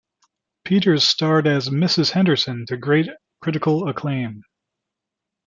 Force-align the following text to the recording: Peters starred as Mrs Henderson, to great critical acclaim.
Peters 0.65 1.07
starred 1.07 1.45
as 1.45 1.69
Mrs 1.69 2.09
Henderson, 2.09 2.65
to 2.69 2.75
great 2.75 3.07
critical 3.39 3.87
acclaim. 3.87 4.41